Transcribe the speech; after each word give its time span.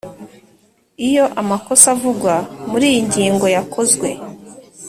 Iyo 1.07 1.25
amakosa 1.41 1.85
avugwa 1.95 2.33
muri 2.71 2.85
iyi 2.91 3.01
ngingo 3.07 3.45
yakozwe 3.55 4.09